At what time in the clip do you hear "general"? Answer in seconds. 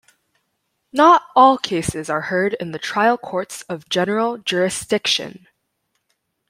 3.87-4.39